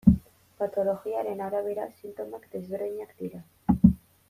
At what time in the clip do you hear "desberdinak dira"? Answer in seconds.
2.57-3.45